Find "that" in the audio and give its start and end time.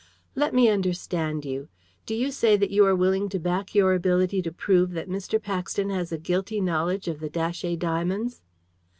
2.57-2.71, 4.93-5.07